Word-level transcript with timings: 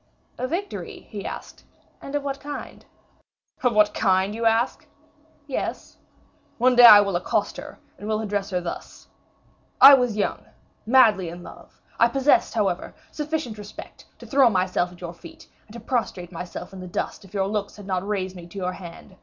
"A 0.39 0.47
victory," 0.47 1.05
he 1.11 1.27
asked, 1.27 1.63
"and 2.01 2.15
of 2.15 2.23
what 2.23 2.39
kind?" 2.39 2.83
"Of 3.61 3.75
what 3.75 3.93
kind, 3.93 4.33
you 4.33 4.47
ask?" 4.47 4.87
"Yes." 5.45 5.97
"One 6.57 6.75
day 6.75 6.85
I 6.87 7.01
will 7.01 7.15
accost 7.15 7.57
her, 7.57 7.77
and 7.99 8.07
will 8.07 8.19
address 8.19 8.49
her 8.49 8.59
thus: 8.59 9.09
'I 9.79 9.93
was 9.93 10.17
young 10.17 10.43
madly 10.87 11.29
in 11.29 11.43
love, 11.43 11.79
I 11.99 12.07
possessed, 12.07 12.55
however, 12.55 12.95
sufficient 13.11 13.59
respect 13.59 14.07
to 14.17 14.25
throw 14.25 14.49
myself 14.49 14.91
at 14.91 15.01
your 15.01 15.13
feet, 15.13 15.47
and 15.67 15.73
to 15.75 15.79
prostrate 15.79 16.31
myself 16.31 16.73
in 16.73 16.79
the 16.79 16.87
dust, 16.87 17.23
if 17.23 17.35
your 17.35 17.45
looks 17.45 17.75
had 17.77 17.85
not 17.85 18.01
raised 18.07 18.35
me 18.35 18.47
to 18.47 18.57
your 18.57 18.73
hand. 18.73 19.17